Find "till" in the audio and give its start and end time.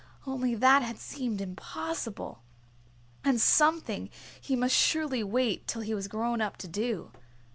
5.67-5.81